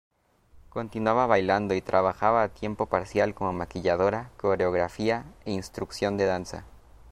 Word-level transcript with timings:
Continuaba 0.69 1.27
bailando 1.27 1.75
y 1.75 1.81
trabajaba 1.83 2.41
a 2.41 2.49
tiempo 2.49 2.87
parcial 2.87 3.35
como 3.35 3.53
maquilladora, 3.53 4.31
coreografía 4.37 5.25
e 5.45 5.51
instrucción 5.51 6.17
de 6.17 6.25
danza. 6.25 6.65